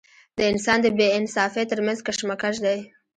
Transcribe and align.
د 0.37 0.39
انسان 0.51 0.77
د 0.83 0.87
بې 0.97 1.07
انصافۍ 1.17 1.63
تر 1.71 1.79
منځ 1.85 1.99
کشمکش 2.07 2.55
دی. 2.65 2.77